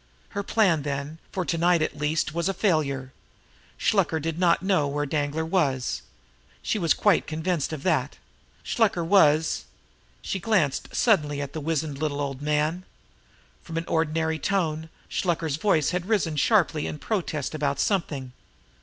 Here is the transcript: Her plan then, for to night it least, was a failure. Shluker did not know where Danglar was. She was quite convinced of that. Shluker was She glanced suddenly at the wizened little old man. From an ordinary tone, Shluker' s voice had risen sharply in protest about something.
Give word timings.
Her 0.29 0.41
plan 0.41 0.81
then, 0.81 1.19
for 1.31 1.45
to 1.45 1.59
night 1.59 1.83
it 1.83 1.95
least, 1.95 2.33
was 2.33 2.49
a 2.49 2.55
failure. 2.55 3.13
Shluker 3.77 4.19
did 4.19 4.39
not 4.39 4.63
know 4.63 4.87
where 4.87 5.05
Danglar 5.05 5.45
was. 5.45 6.01
She 6.63 6.79
was 6.79 6.95
quite 6.95 7.27
convinced 7.27 7.71
of 7.71 7.83
that. 7.83 8.17
Shluker 8.63 9.03
was 9.05 9.65
She 10.23 10.39
glanced 10.39 10.95
suddenly 10.95 11.39
at 11.39 11.53
the 11.53 11.61
wizened 11.61 11.99
little 11.99 12.19
old 12.19 12.41
man. 12.41 12.83
From 13.61 13.77
an 13.77 13.85
ordinary 13.87 14.39
tone, 14.39 14.89
Shluker' 15.07 15.45
s 15.45 15.57
voice 15.57 15.91
had 15.91 16.07
risen 16.09 16.35
sharply 16.35 16.87
in 16.87 16.97
protest 16.97 17.53
about 17.53 17.79
something. 17.79 18.31